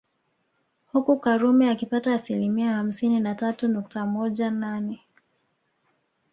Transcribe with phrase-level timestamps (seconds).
[0.91, 4.99] Huku Karume akipata asilimia hamsini na tatu nukta moja nane